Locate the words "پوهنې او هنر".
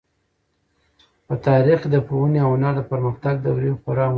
2.07-2.73